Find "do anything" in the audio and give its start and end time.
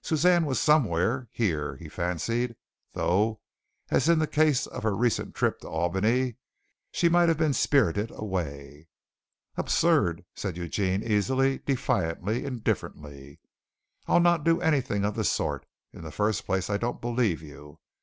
14.42-15.04